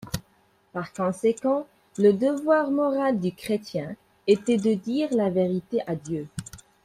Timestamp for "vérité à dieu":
5.29-6.27